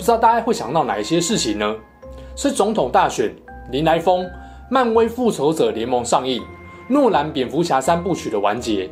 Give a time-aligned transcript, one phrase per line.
[0.00, 1.76] 不知道大家会想到哪一些事情呢？
[2.34, 3.30] 是总统大选、
[3.70, 4.26] 林来疯、
[4.70, 6.42] 漫威复仇者联盟上映、
[6.88, 8.88] 诺兰蝙蝠侠三部曲的完结、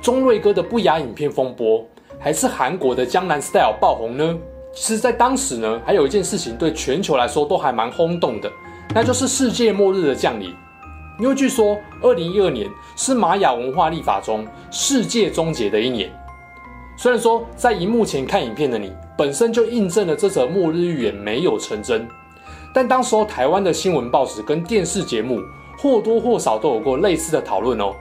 [0.00, 1.84] 钟瑞哥的不雅影片风波，
[2.16, 4.38] 还是韩国的江南 Style 爆红呢？
[4.72, 8.48] 其实，在当时呢，还有一件事情对全球来说都还蛮轰动的，
[8.94, 10.54] 那就是世界末日的降临。
[11.18, 16.08] 因为据说，二零一二年是玛雅文化历法中世界终结的一年。
[17.02, 22.06] 虽然说在荧幕前看影片的你，本身就印证了这则末日预言没有成真，
[22.72, 25.40] 但当时候台湾的新闻报纸跟电视节目
[25.76, 27.92] 或多或少都有过类似的讨论哦。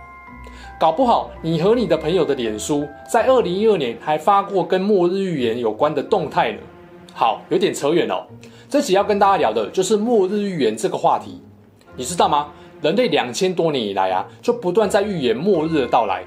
[0.79, 6.59] 搞不好你和你的朋友的脸书在二零一二年还发过跟末日预言有关的动态呢。
[7.11, 8.27] 好，有点扯远了哦。
[8.69, 11.41] 这期要跟大家聊的就是末日预言这个话题。
[11.95, 12.49] 你知道吗？
[12.83, 16.23] 人类两千多年以来啊，就不断在预言末日的到来。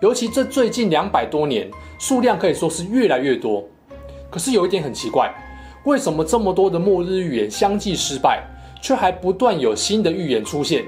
[0.00, 1.68] 尤其这最近两百多年，
[1.98, 3.64] 数量可以说是越来越多。
[4.30, 5.34] 可是有一点很奇怪，
[5.84, 8.42] 为什么这么多的末日预言相继失败，
[8.80, 10.84] 却还不断有新的预言出现？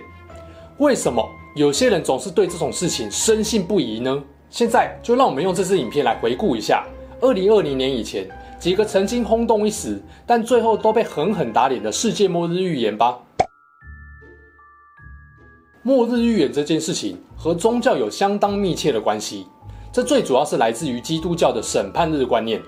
[0.78, 4.22] 为什么有些人总是对这种事情深信不疑呢？
[4.48, 6.84] 现在就让我们用这支影片来回顾一下
[7.20, 13.18] 二零二零年以前几个曾经轰动一时，但最后都被狠狠打脸的世界末日预言吧。
[15.82, 19.46] 末日预言这件事情和宗教有相当密切的关系，
[19.90, 22.60] 这最主要是来自于基督教的审判日观念。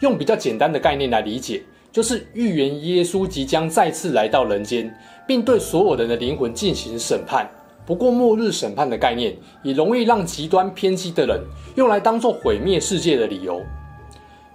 [0.00, 4.92] 用比较简单的概念来理解，就是预言耶稣即将再次来到人间，
[5.28, 7.48] 并对所有人的灵魂进行审判。
[7.86, 11.40] 不过，末日审判的概念也容易让极端偏激的人
[11.76, 13.62] 用来当做毁灭世界的理由。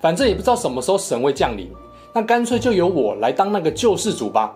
[0.01, 1.71] 反正也不知道什么时候神会降临，
[2.13, 4.53] 那干脆就由我来当那个救世主吧。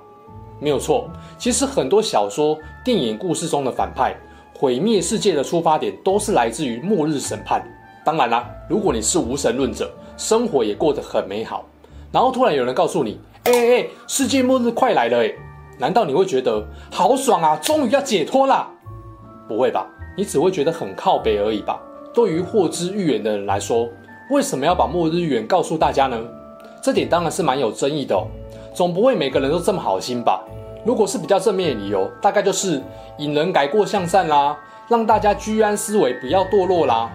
[0.64, 4.16] 没有错，其实很多小说、电影故事中的反派
[4.58, 7.62] 毁灭世界的出发点都是来自于末日审判。
[8.06, 11.66] 当然啦，如果你是无神论者，生活也过得很美好，
[12.14, 15.34] 然后突然有人告诉你：“哎哎哎，世界末日快来了！”哎，
[15.78, 17.58] 难道你会觉得好爽啊？
[17.58, 18.70] 终于要解脱啦？
[19.50, 19.86] 不会吧？
[20.16, 21.78] 你只会觉得很靠北而已吧？
[22.14, 23.90] 对于获知预言的人来说，
[24.30, 26.18] 为什么要把末日预言告诉大家呢？
[26.82, 28.28] 这点当然是蛮有争议的哦。
[28.74, 30.44] 总不会每个人都这么好心吧？
[30.84, 32.82] 如果是比较正面的理由，大概就是
[33.18, 34.58] 引人改过向善啦，
[34.90, 37.10] 让大家居安思危，不要堕落啦。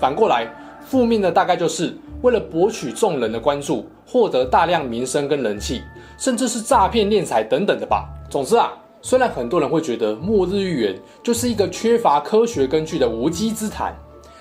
[0.00, 0.48] 反过来，
[0.80, 5.82] 负面的大概就是为了博取众人的关注，获得大量名声跟人气，
[6.18, 8.08] 甚至是诈骗敛财等等的吧。
[8.28, 8.72] 总之啊，
[9.02, 13.94] 虽然很多人会觉得末日预言就是一个缺乏科学根据的无稽之谈，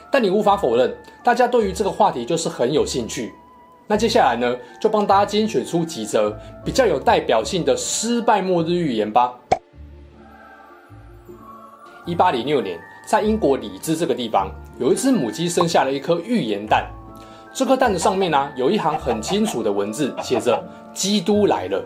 [0.09, 3.34] 但你无法否认，大家对于这个话题就是很有兴趣。
[3.86, 9.34] 那接下来呢，就帮大家精选出几则比较有代表性的失败末日预言吧。
[12.06, 14.50] 一八零六年，在英国里兹这个地方，
[14.80, 16.86] 有一只母鸡生下了一颗预言蛋。
[17.54, 20.62] 这颗蛋的上面呢、有一行很清楚的文字，写着
[20.94, 21.86] “基督来了”。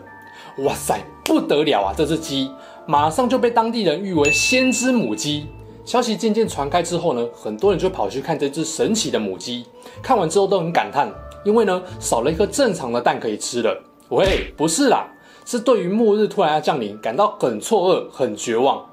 [0.64, 1.94] 哇塞，不得了啊！
[1.96, 2.50] 这只鸡
[2.86, 5.46] 马上就被当地人誉为先知母鸡。
[5.84, 9.66] 消息渐渐传开之后呢，很多人就跑去看这只神奇的母鸡。
[10.02, 11.12] 看完之后都很感叹。
[11.44, 13.82] 因为呢，少了一颗正常的蛋可以吃了。
[14.08, 15.06] 喂，不是啦，
[15.44, 18.84] 是对于末日突然要降临感到很错愕、很绝望。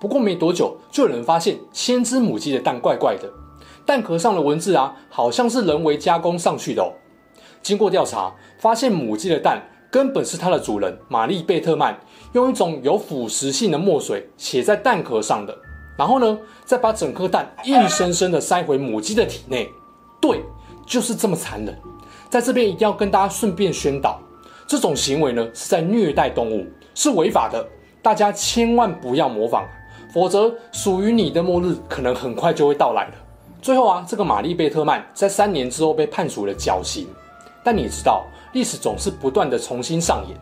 [0.00, 3.28] 不过没多久，就有人发现先知母鸡的蛋怪怪的，
[3.84, 6.92] 蛋壳上的文字啊，好像是人为加工上去的哦。
[7.62, 12.00] 经过调查，发现母鸡的蛋根本是它的主人玛丽贝特曼
[12.32, 15.58] 用一种有腐蚀性的墨水写在蛋壳上的，
[15.98, 19.68] 然后呢，再把整颗蛋硬生生的塞回母鸡的体内。
[20.20, 20.40] 对。
[20.90, 21.72] 就是这么残忍，
[22.28, 24.20] 在这边一定要跟大家顺便宣导，
[24.66, 27.64] 这种行为呢是在虐待动物，是违法的，
[28.02, 29.62] 大家千万不要模仿，
[30.12, 33.14] 否则属于你的末日可能很快就会到来了。
[33.62, 37.06] 最后啊，这个玛丽贝特曼在三年之后被判处了绞刑，
[37.62, 40.36] 但你知道，历史总是不断的重新上演。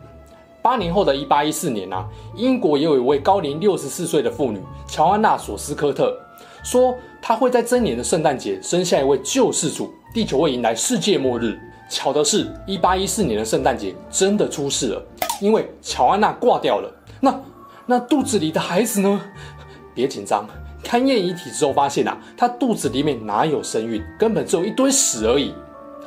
[0.63, 6.17] 八年后的一八一四年啊，英国也有一位高龄六十四岁的妇女乔安娜索斯科特。
[6.63, 11.59] 说她会在这年的圣诞节生下一位救世主，地球会迎来世界末日。
[11.87, 15.03] 巧的是，一八一四年的圣诞节真的出事了，
[15.41, 16.91] 因为乔安娜挂掉了。
[17.19, 17.39] 那
[17.85, 19.21] 那肚子里的孩子呢？
[19.95, 20.47] 别紧张，
[20.83, 25.53] 勘验遗体之后发现啊，她肚子里面哪有身孕，根本只有一堆屎而已。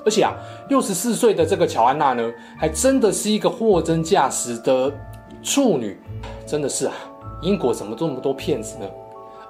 [0.04, 0.32] 而且啊，
[0.68, 4.92] 六十四岁的这个乔安娜呢，还真的是一个货真价实的
[5.42, 6.00] 处女，
[6.46, 6.92] 真的是啊，
[7.40, 8.86] 英国怎么这么多骗子呢？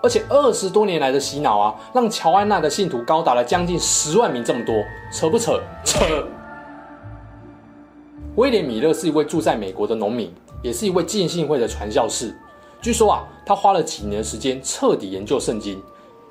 [0.03, 4.75] 而且二十多年来的洗脑啊，让乔安娜的信徒高达了将近十万名，这么多，
[5.13, 5.61] 扯不扯？
[5.85, 6.27] 扯！
[8.37, 10.33] 威廉·米勒是一位住在美国的农民，
[10.63, 12.35] 也是一位浸信会的传教士。
[12.81, 15.81] 据说啊，他花了几年的时间彻底研究圣经，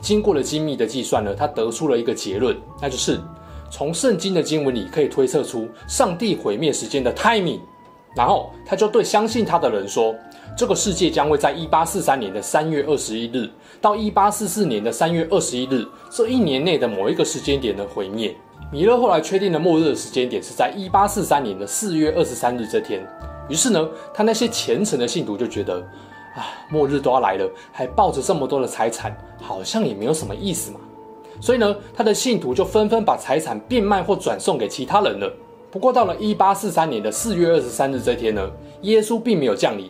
[0.02, 3.20] 经过了精密的计算呢，他得出了一个结论，那就是。
[3.74, 7.62] 从圣经的经文里可以推测出上帝毁灭时间的 timing，
[8.16, 10.14] 然后他就对相信他的人说，
[10.58, 13.50] 这个世界将会在一八四三年的三月二十一日
[13.80, 18.36] 到一八四四年的三月二十一日这一年内的某一个时间点的毁灭。
[18.72, 23.02] 米勒后来确定的末日的时间点是在一八四三年的四月二十三日这天。
[23.50, 25.80] 于是呢，他那些虔诚的信徒就觉得，
[26.36, 30.80] 啊，末日都要来了，还抱着这么多的财产，好像也没有什么意思嘛。
[31.42, 35.30] 所以呢，他的信徒就纷纷把财产变卖或转送给其他人了。
[35.72, 38.52] 不过到了一八四三年的四月二十三日这天呢，
[38.82, 39.90] 耶稣并没有降临。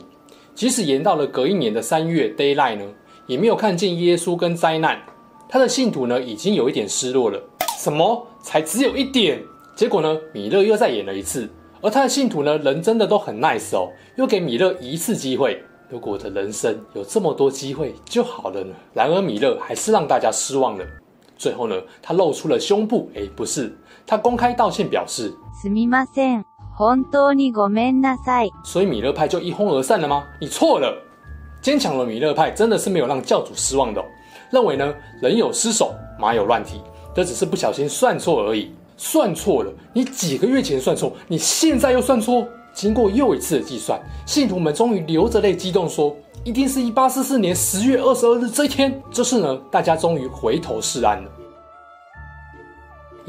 [0.54, 2.86] 即使延到了隔一年的三月 Daylight 呢，
[3.26, 5.02] 也没有看见耶稣跟灾难。
[5.50, 7.42] 他的信徒呢，已经有一点失落了。
[7.80, 8.28] 什么？
[8.44, 9.42] 才只有一点？
[9.76, 11.50] 结果呢，米勒又再演了一次。
[11.82, 15.64] 而他的信徒呢，人真的都很 nice 哦，又给米勒一次机会。
[15.90, 18.74] 如果我的人生有这么多机会就好了呢。
[18.94, 20.86] 然而米勒还是让大家失望了。
[21.38, 23.76] 最后呢，他露出了胸部，诶，不是，
[24.07, 26.45] 他公开道歉，表示すみません、
[26.77, 28.51] 本当にごめんなさい。
[28.65, 30.25] 所以米勒派就一哄而散了吗？
[30.41, 30.93] 你错了，
[31.61, 34.05] 坚强的米勒派真的是没有让教主失望的哦，
[34.51, 36.81] 认为呢，人有失手，马有乱蹄，
[37.15, 42.47] 这只是不小心算错而已，算错了，你几个月前算错，你现在又算错。
[42.75, 46.15] 经过又一次的计算，信徒们终于流着泪激动说。
[46.45, 51.31] 一定是一八四四年十月二十二日这一天，这次呢，大家终于回头是岸了。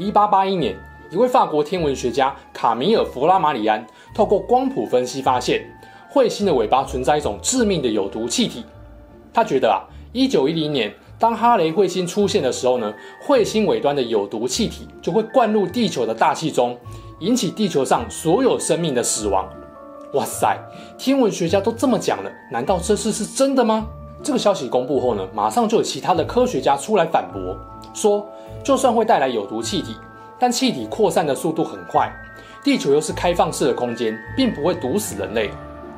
[0.03, 0.75] 一八八一年，
[1.09, 5.65] 一位法国天文学家卡米尔·弗拉马里安透过光谱分析发现，
[6.13, 8.65] 彗星的尾巴存在一种致命的有毒气体。
[9.33, 12.93] 他觉得啊，一九一零年当哈雷彗星出现的时候呢，
[13.25, 16.77] 彗星尾端的有毒气体就会灌入地球的大气中，
[17.19, 19.47] 引起地球上所有生命的死亡。
[20.15, 20.59] 哇塞，
[20.97, 23.87] 天文学家都这么讲了，难道这事是真的吗？
[24.21, 27.57] 这个消息公布后呢，马上就有其他的科学家出来反驳，
[27.93, 28.25] 说
[28.63, 29.95] 就算会带来有毒气体，
[30.39, 32.11] 但气体扩散的速度很快，
[32.63, 35.49] 地球又是开放式的空间，并不会毒死人类。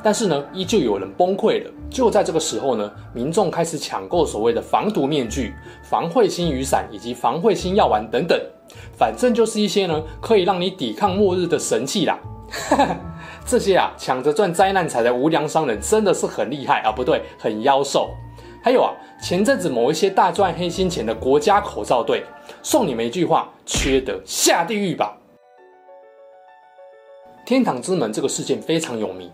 [0.02, 1.72] 但是呢，依旧有人崩溃了。
[1.90, 5.54] 就在这个时候呢，民众开始抢购所谓的防毒面具、
[5.84, 8.40] 防彗星雨伞以及防彗星药丸等等，
[8.98, 12.20] 反正就是一些呢可以让你抵抗末日的神器啦。
[13.46, 18.10] 这些啊，抢着赚灾难财的无良商人真的是很厉害啊，不对，很妖兽。
[18.66, 18.92] 还有啊，
[19.22, 22.24] 前阵子某一些大赚黑心钱的国家口罩队，
[22.64, 25.16] 送你们一句话：缺德下地狱吧！
[27.46, 29.30] 天堂之门这个事件非常有名。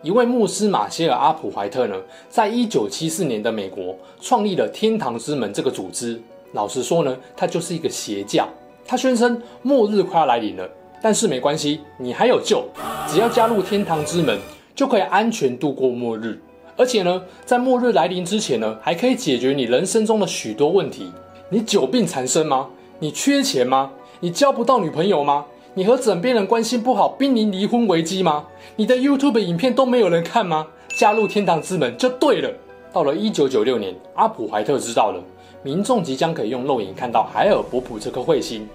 [0.00, 6.18] 一位牧师马歇尔·阿普怀特呢，在一九七四年的美国创立了天堂之门这个组织。
[6.52, 8.48] 老实说呢，他就是一个邪教。
[8.86, 10.66] 他宣称末日快要来临了。
[11.02, 12.64] 但是没关系，你还有救，
[13.06, 14.40] 只要加入天堂之门，
[14.74, 16.40] 就可以安全度过末日。
[16.76, 21.12] 而且呢，在末日来临之前呢，还可以解决你人生中的许多问题。
[21.48, 22.68] 你久病缠身吗？
[22.98, 23.90] 你缺钱吗？
[24.20, 25.44] 你交不到女朋友吗？
[25.74, 28.46] 你和枕边人关系不好，濒临离婚危机吗？
[28.76, 30.66] 你的 YouTube 影片都没有人看吗？
[30.96, 32.50] 加入天堂之门就对了。
[32.92, 35.22] 到了一九九六年，阿普怀特知道了
[35.62, 38.68] 民众即将可以用肉眼看到海尔波普这颗彗星，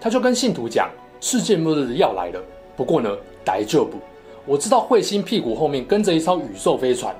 [0.00, 0.90] 他就跟信徒讲。
[1.20, 2.40] 世界末日要来了，
[2.76, 3.08] 不过呢，
[3.44, 3.92] 大丈夫，
[4.44, 7.14] 我知道彗星屁股后面跟着一艘宇宙飞船，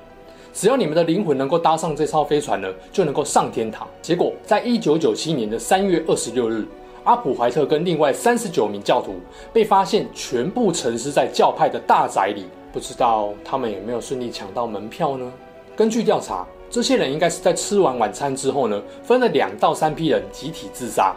[0.53, 3.87] 只要你们的灵魂能够搭上这艘飞船呢，就能够上天堂。
[4.03, 6.63] 结果，在一九九七年的三月二十六日，
[7.03, 9.15] 阿普怀特跟另外三十九名教徒
[9.51, 15.33] 被发现全部沉尸在教派的大宅里，不知道他们有没有顺利抢到门票呢？
[15.75, 21.15] 根据调查，这些人应该是在吃完晚餐之后呢，分了两到三批人集体自杀，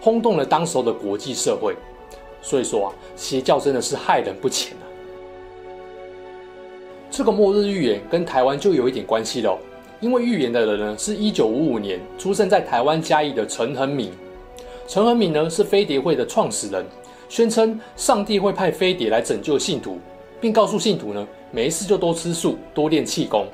[0.00, 1.74] 轰动了当时的国际社会。
[2.40, 4.85] 所以说啊，邪教真的是害人不浅啊。
[7.16, 9.58] 这个末日预言跟台湾就有一点关系了，
[10.00, 14.12] 因为预言的人呢是一九五五年出生在台湾嘉义的陈恒明。
[14.86, 16.84] 陈恒明呢是飞碟会的创始人，
[17.30, 19.98] 宣称上帝会派飞碟来拯救信徒，
[20.42, 23.46] 并告诉信徒呢，没事就多吃素，多练气功。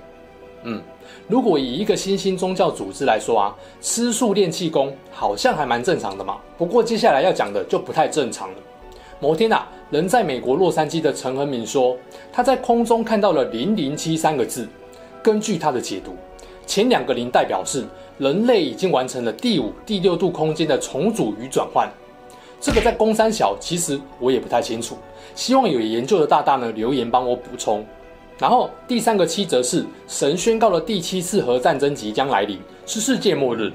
[0.65, 0.83] 嗯，
[1.29, 6.37] 如果以一个新兴宗教组织来说啊，吃素练气功好像还蛮正常的嘛。
[6.59, 8.57] 不过接下来要讲的就不太正常了。
[9.21, 11.95] 某天啊，人在美国洛杉矶的陈恒敏说，
[12.33, 14.67] 他在空中看到了“零零七”三个字。
[15.23, 16.17] 根据他的解读，
[16.67, 17.85] 前两个零代表是
[18.17, 21.87] 人类已经完成了第五、第六度空间的重组与转换，
[22.59, 24.97] 这个在公三小，其实我也不太清楚。
[25.35, 27.85] 希望有研究的大大呢留言帮我补充。
[28.39, 33.71] 然后第三个七则是神宣告了第七次核战争即将来临，是世界末日。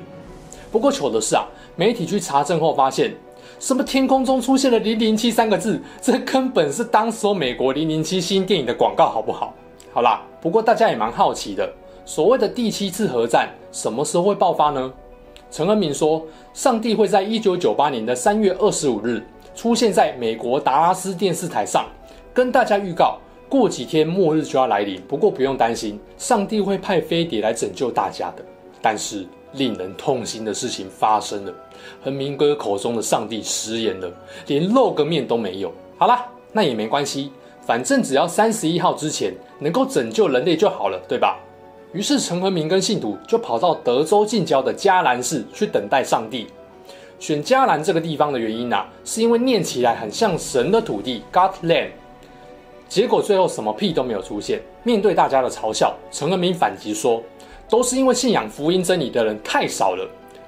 [0.72, 1.46] 不过糗的是啊，
[1.76, 3.14] 媒体去查证后发现，
[3.60, 9.54] 什么天空中出现了零零七三个字， 这根本是当时候美国零零七新电影的广告，好不好？
[9.92, 11.68] 好啦，不过大家也蛮好奇的，
[12.06, 14.94] 所谓的第七次核战什么时候会爆发呢？
[15.50, 16.24] 陈恩铭说，
[16.54, 21.86] 上帝会在一九九八年的三月二十五日出现在美国达拉斯电视台上，
[22.34, 23.18] 跟大家预告。
[23.50, 28.44] 过几天末日就要来临，不过不用担心，上帝会派飞碟来拯救大家的。
[28.82, 31.54] 但是令人痛心的事情发生了，
[32.04, 34.12] 和明哥口中的上帝食言了，
[34.48, 35.72] 连露个面都没有。
[35.98, 37.32] 好啦，那也没关系，
[37.66, 41.40] 反正只要三十一号之前能够拯救人类就好了，对吧？
[41.94, 46.48] 于是陈恒明跟信徒就跑到德州近郊的加兰市去等待上帝。
[47.18, 51.90] 选加兰这个地方的原因啊，是因为念起来很像神的土地 God Land。
[52.88, 54.62] 结果最后什么屁都没有出现。
[54.84, 57.24] 面对大家的嘲笑，陈恩铭反击说
[57.68, 60.08] ：“都是因为信仰福音真理的人太少了，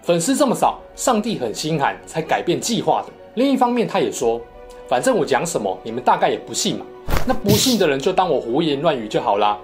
[0.10, 4.42] 粉丝这么少，上帝很心寒才改变计划的。”另一方面，他也说
[4.89, 6.86] ：“反正我讲什么，你们大概也不信嘛。
[7.28, 9.56] 那不信的人就当我胡言乱语就好啦。”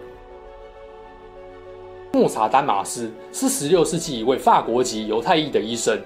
[2.14, 6.00] 莫查丹马斯是十六世纪一位法国籍犹太裔的医生，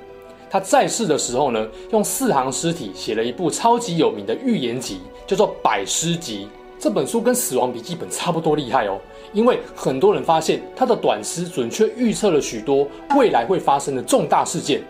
[0.49, 6.47] 他在世的时候呢，用四行诗体写了一部超级有名的预言集，叫做《百诗集》。
[6.79, 8.97] 这本书跟《死亡笔记本》差不多厉害哦，
[9.33, 14.81] 因为很多人发现他的短诗准确预测了许多未来会发生的重大事件。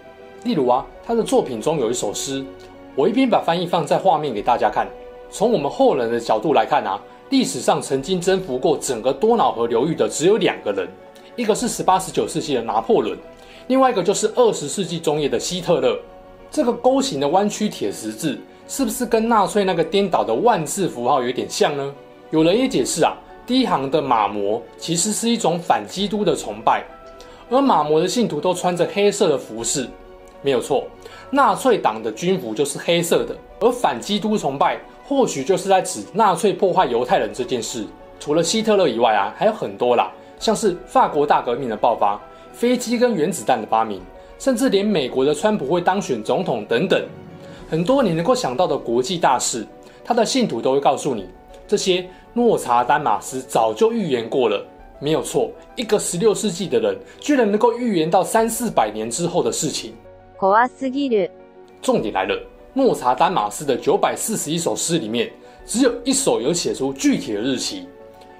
[0.43, 2.45] 例如啊，他的作品中有一首诗，
[2.95, 4.87] 我一边把翻译放在画面给大家看。
[5.31, 10.87] 从我们后人的角度来看啊，历史上曾经征服过整个多瑙河流域的只有两个人，
[11.35, 13.17] 一个是十八、十九世纪的拿破仑，
[13.65, 15.97] 另外一个就是二十世纪中叶的希特勒。
[16.51, 18.37] 这个勾形的弯曲铁十字。
[18.69, 21.91] 是不是跟纳粹那个颠倒的万字符号有点像呢？
[22.29, 26.85] 有人也解释啊，第一行的马模其实是一种反基督的崇拜，
[27.49, 29.87] 而马模的信徒都穿着黑色的服饰，
[30.43, 30.85] 没有错，
[31.31, 37.83] 纳粹党的军服就是黑色的，而反基督崇拜或许就是在指纳粹破坏犹太人这件事。
[38.19, 42.21] 除了希特勒以外啊，还有很多啦，像是法国大革命的爆发、
[42.53, 43.99] 飞机跟原子弹的发明，
[44.37, 47.03] 甚至连美国的川普会当选总统等等。
[47.69, 49.63] 很多你能够想到的国际大事，
[50.03, 51.29] 他的信徒都会告诉你，
[51.67, 54.65] 这些诺查丹马斯早就预言过了，
[54.99, 55.51] 没有错。
[55.75, 59.93] 一个十六世纪的人，居然能够预言到三四百年之后的事情。
[61.79, 62.35] 重点来了，
[62.73, 65.31] 诺查丹马斯的九百四十一首诗里面，
[65.63, 67.87] 只有一首有写出具体的日期。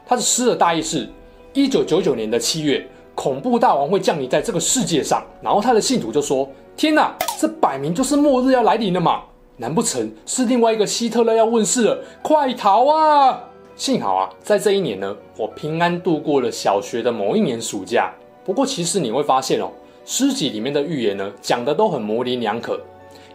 [0.08, 1.08] 他的诗的大意是：
[1.54, 2.84] 一九九九年的七月，
[3.14, 5.24] 恐怖大王会降临在这个世界上。
[5.40, 6.50] 然后他的信徒就说。
[6.80, 9.24] 天哪，这摆明就是末日要来临了嘛！
[9.58, 12.02] 难不成是另外一个希特勒要问世了？
[12.22, 13.44] 快逃啊！
[13.76, 18.14] 幸好啊，在这一年呢，我平安度过了小学的某一年暑假。
[18.46, 19.70] 不过其实你会发现哦，
[20.06, 22.80] 诗集里面的预言呢，讲的都很模棱两可，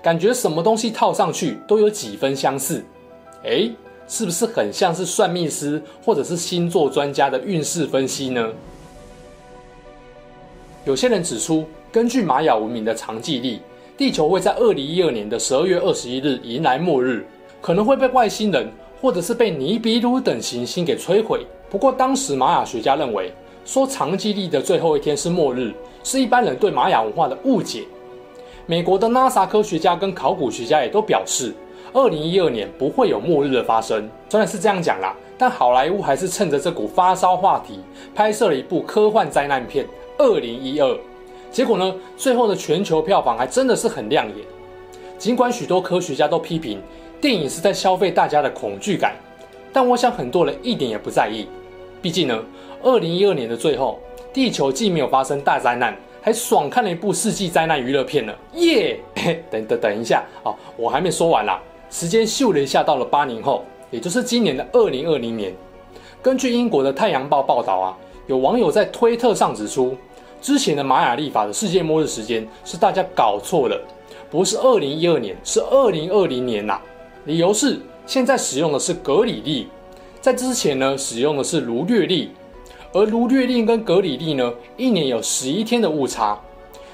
[0.02, 2.82] 感觉什么东西套上去都有几分相似。
[3.42, 3.70] 诶，
[4.08, 8.50] 是不是很像是算命师或者是星座专家的运势分析呢？
[10.86, 11.66] 有些人指出。
[11.94, 13.60] 根据玛雅文明的长纪历，
[13.96, 17.24] 地球会在二零一二年的十二月二十一日迎来末日，
[17.60, 18.68] 可能会被外星人
[19.00, 21.46] 或者是被尼比鲁等行星给摧毁。
[21.70, 23.32] 不过，当时玛雅学家认为，
[23.64, 25.72] 说长纪历的最后一天是末日，
[26.02, 27.84] 是一般人对玛雅文化的误解。
[28.66, 31.54] 美国的 NASA 科学家跟考古学家也都表示，
[31.92, 34.10] 二零一二年不会有末日的发生。
[34.28, 37.78] 虽然是这样讲啦，但好莱坞还是趁着这股发烧话题，
[38.16, 39.84] 拍摄了一部科幻灾难片
[40.18, 40.88] 《二零一二》。
[41.54, 44.44] 结果呢，最后的全球票房还真的是很亮眼。
[45.16, 46.82] 尽管许多科学家都批评
[47.20, 49.14] 电影是在消费大家的恐惧感，
[49.72, 51.46] 但我想很多人一点也不在意。
[52.02, 52.44] 毕竟呢，
[52.82, 54.00] 二零一二年的最后，
[54.32, 58.34] 地球既没有发生大灾难，还爽看了一部世纪灾难娱乐片呢。
[58.54, 58.98] 耶、
[59.48, 61.62] 等等等一下啊，我还没说完啦。
[61.88, 65.54] 时间咻了一下，到了八年后，也就是今年的二零二零年。
[66.20, 67.96] 根据英国的《太阳报》报道啊，
[68.26, 69.96] 有网友在推特上指出。
[70.44, 73.80] 之前的玛雅历法的世界末日时间是大家搞错了，
[74.30, 76.78] 不是二零一二年，是二零二零年呐、
[77.24, 79.68] 理由是现在使用的是格里历，
[80.20, 82.28] 在之前呢使用的是卢略历，
[82.92, 86.38] 而卢略历跟格里历呢一年有十一天的误差，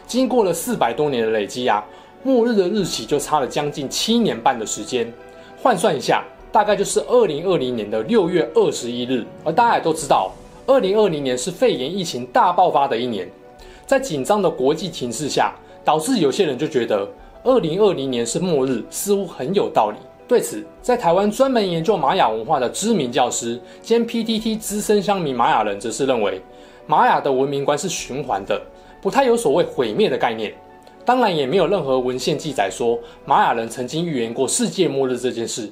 [0.07, 1.85] 经过了四百多年的累积啊，
[2.23, 5.13] 末日的日期就差了将近七年半的时间，
[5.61, 9.27] 换算一下，大概就是二零二零年的六月二十一日。
[9.43, 10.31] 而大家也都知道，
[10.69, 13.29] 二零二零年是肺炎疫情大爆发的一年。
[13.91, 15.53] 在紧张的国际情势下，
[15.85, 17.05] 导致有些人就觉得，
[17.43, 19.97] 二零二零年是末日，似乎很有道理。
[20.29, 26.41] 对此，在台湾专门研究玛雅文化的知名教师兼 PTT 资深乡民玛雅人，则是认为，
[26.87, 28.63] 玛雅的文明观是循环的，
[29.03, 30.55] 不太有所谓毁灭的概念。
[31.05, 35.69] 当然，也没有任何文献记载说玛雅人曾经预言过世界末日这件事。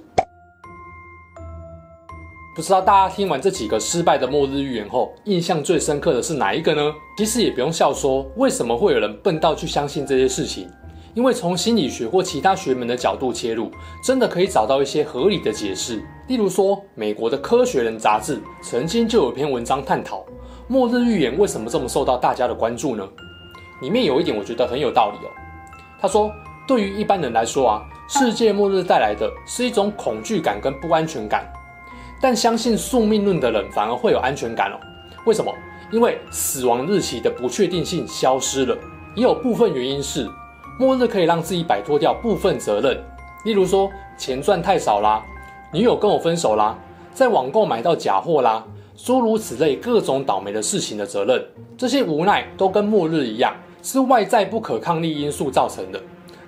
[2.58, 6.92] 不知道大家听完这几个失败的末日预言后，印象最深刻的是哪一个呢？
[7.16, 10.68] 其实也不用笑说，为什么会有人笨到去相信这些事情？
[11.14, 13.70] 因为从心理学或其他学门的角度切入，
[14.02, 16.02] 真的可以找到一些合理的解释。
[16.26, 20.26] 例如说，美国的科学人杂志曾经就有篇文章探讨
[20.66, 23.08] 末日预言为什么这么受到大家的关注呢？
[23.82, 25.30] 里面有一点我觉得很有道理哦。
[26.00, 26.28] 他说，
[26.66, 31.48] 对于一般人来说啊，世界末日带来的是一种恐惧感跟不安全感。
[32.20, 34.80] 但相信宿命论的人反而会有安全感哦。
[35.24, 35.52] 为什么？
[35.90, 38.76] 因为死亡日期的不确定性消失了。
[39.14, 40.28] 也有部分原因是，
[40.78, 43.02] 末日可以让自己摆脱掉部分责任，
[43.44, 45.24] 例如说钱赚太少啦，
[45.72, 46.78] 女友跟我分手啦，
[47.14, 48.64] 在网购买到假货啦，
[48.96, 51.44] 诸如此类各种倒霉的事情的责任。
[51.76, 56.00] 这些无奈都跟末日一样，是外在不可抗力因素造成的。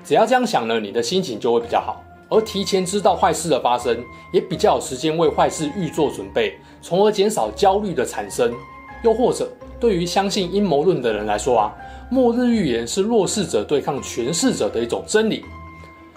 [0.04, 2.02] 只要这样想呢，你的心情就会比较好。
[2.30, 8.54] 而提前知道坏事的发生，也比较有时间为坏事预做准备，从而减少焦虑的产生。
[9.02, 11.74] 又或者，对于相信阴谋论的人来说啊，
[12.10, 15.44] 末日预言是弱势者对抗权势者的一种真理。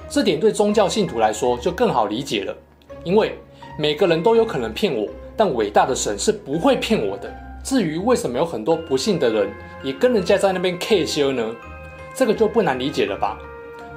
[0.10, 2.55] 这点对宗教信徒来说就更好理解了，
[3.03, 3.38] 因为
[3.79, 7.34] 每个人都有可能骗我，但伟大的神是不会骗我的。
[7.63, 9.50] 至于为什么有很多不信的人
[9.82, 11.55] 也跟人家在那边 K 修呢？
[12.13, 13.39] 这个就不难理解了吧。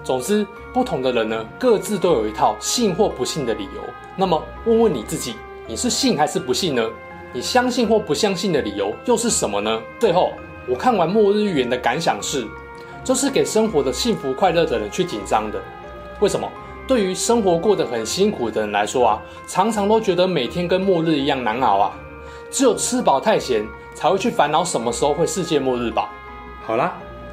[0.06, 3.82] 总之，不同的人呢，各自都有一套信或不信的理由。
[4.14, 5.34] 那么，问问你自己，
[5.66, 6.88] 你是信还是不信呢？
[7.32, 9.82] 你相信或不相信的理由又是什么呢？
[9.98, 10.30] 最后，
[10.68, 12.46] 我看完末日预言的感想是，
[13.02, 15.60] 这是给生活的幸福快乐的人去紧张的。
[16.20, 16.48] 为什么？
[16.86, 21.92] 对于生活过得很辛苦的人来说啊，常常都觉得每天跟末日一样难熬啊。
[22.48, 26.08] 只有吃饱太闲，才会去烦恼什么时候会世界末日吧。
[26.64, 26.96] 好啦。